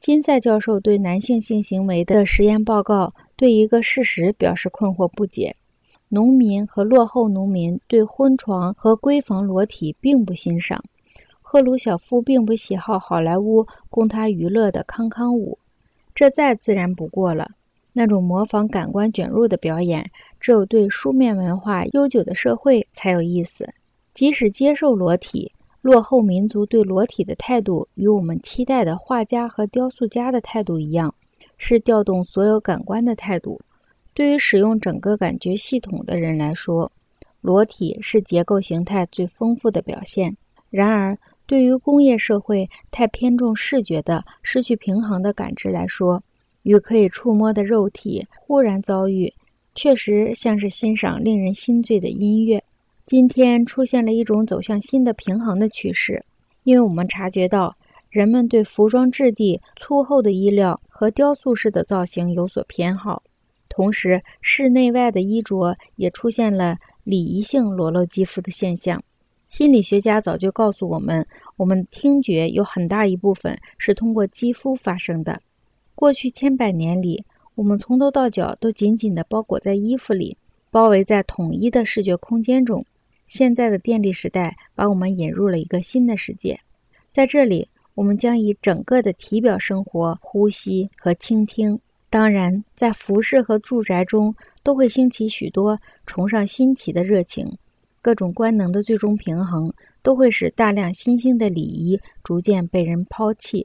[0.00, 5.54] 金赛教授对男性性行为的实验报告对一个事实表示困惑不解：
[6.08, 10.82] 农民和落后农民对婚床和闺房裸体并不欣赏。
[11.42, 15.58] 赫鲁晓夫并不喜好好莱坞供他娱乐的康康舞，
[16.14, 17.50] 这再自然不过了。
[17.92, 20.10] 那种模仿感官卷入的表演，
[20.40, 23.68] 只有对书面文化悠久的社会才有意思。
[24.14, 25.52] 即使接受裸体，
[25.82, 31.14] 落后民族对裸体的态度与我们期待的画家和雕塑家的态度一样，
[31.56, 33.60] 是调动所有感官的态度。
[34.12, 36.90] 对于使用整个感觉系统的人来说，
[37.40, 40.36] 裸体是结构形态最丰富的表现。
[40.68, 41.16] 然而，
[41.46, 46.22] 对于工业社会太偏重视觉的、失去平衡的感知来说，
[46.64, 49.32] 与可以触摸的肉体忽然遭遇，
[49.74, 52.62] 确实像是欣赏令人心醉的音乐。
[53.10, 56.22] 今天出现了一种走向新的平衡的趋势，
[56.62, 57.74] 因为我们察觉到
[58.08, 63.24] 人们对服装质地粗厚的衣料和雕塑式的造型有所偏好，
[63.68, 69.02] 同时室内外的衣着也出现了礼仪性裸露肌肤的现象。
[69.48, 75.40] 心理学家早就告诉我们，我们听觉有很大一部分是通过肌肤发生的。
[75.96, 77.24] 过去千百年里，
[77.56, 80.36] 我们从头到脚都紧紧地包裹在衣服里，
[80.70, 82.84] 包围在统一的视觉空间中。
[83.30, 86.58] 现在的电力时代把我们引入了一个新的世界，
[87.12, 91.78] 在这里，我们将以整个的体表生活呼吸和倾听。
[92.10, 97.48] 当然，在服饰和住宅中，都会兴起许多崇尚新奇的热情。
[98.02, 103.64] 各种官能的最终平衡，都会使大量新兴的礼仪逐渐被人抛弃。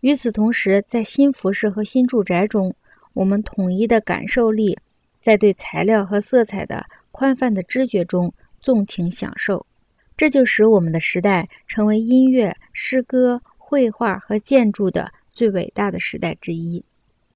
[0.00, 2.74] 与此同时，在新服饰和新住宅中，
[3.12, 4.76] 我们统一的感受力
[5.20, 8.32] 在对材料和色彩的宽泛的知觉中
[8.64, 9.66] 纵情享受，
[10.16, 16.82] 这就使我们的时代成为音乐、诗歌、绘画和建筑的最伟大的时代之一。